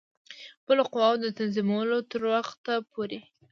خپلو 0.61 0.83
قواوو 0.93 1.21
د 1.23 1.27
تنظیمولو 1.39 1.97
تر 2.11 2.21
وخته 2.33 2.73
پوري. 2.91 3.19